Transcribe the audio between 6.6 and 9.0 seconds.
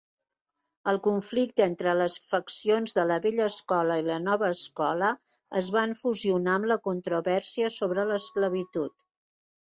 amb la controvèrsia sobre l"esclavitud.